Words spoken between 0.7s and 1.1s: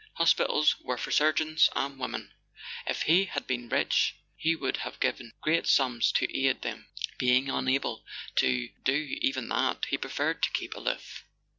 were